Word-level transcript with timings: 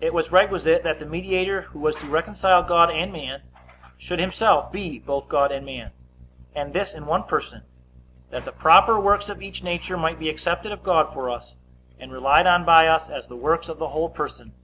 A. 0.00 0.06
It 0.06 0.14
was 0.14 0.32
requisite 0.32 0.82
that 0.84 1.00
the 1.00 1.04
mediator, 1.04 1.60
who 1.60 1.80
was 1.80 1.94
to 1.96 2.06
reconcile 2.06 2.62
God 2.62 2.90
and 2.90 3.12
man, 3.12 3.42
should 3.98 4.18
himself 4.18 4.72
be 4.72 4.98
both 4.98 5.28
God 5.28 5.52
and 5.52 5.66
man, 5.66 5.90
and 6.54 6.72
this 6.72 6.94
in 6.94 7.04
one 7.04 7.24
person, 7.24 7.64
that 8.30 8.46
the 8.46 8.52
proper 8.52 8.98
works 8.98 9.28
of 9.28 9.42
each 9.42 9.62
nature 9.62 9.98
might 9.98 10.18
be 10.18 10.30
accepted 10.30 10.72
of 10.72 10.82
God 10.82 11.12
for 11.12 11.28
us, 11.28 11.56
and 11.98 12.10
relied 12.10 12.46
on 12.46 12.64
by 12.64 12.86
us, 12.86 13.10
as 13.10 13.28
the 13.28 13.36
works 13.36 13.68
of 13.68 13.78
the 13.78 13.88
whole 13.88 14.08
person. 14.08 14.54